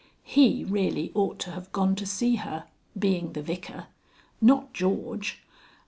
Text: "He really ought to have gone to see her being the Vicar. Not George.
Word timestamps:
"He 0.23 0.63
really 0.63 1.11
ought 1.13 1.37
to 1.41 1.51
have 1.51 1.71
gone 1.71 1.93
to 1.97 2.07
see 2.07 2.37
her 2.37 2.63
being 2.97 3.33
the 3.33 3.43
Vicar. 3.43 3.85
Not 4.41 4.73
George. 4.73 5.43